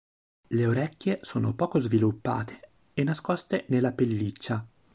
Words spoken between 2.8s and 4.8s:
e nascoste nella pelliccia.